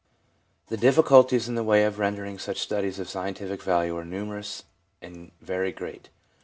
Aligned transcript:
The 0.69 0.77
difficulties 0.77 1.47
in 1.47 1.53
the 1.53 1.63
way 1.63 1.83
of 1.85 1.99
rendering 1.99 2.39
such 2.39 2.57
studies 2.59 2.97
of 2.97 3.07
scientific 3.07 3.61
value 3.61 3.95
are 3.97 4.03
numerous 4.03 4.63
and 4.99 5.31
very 5.41 5.71
great. 5.71 6.09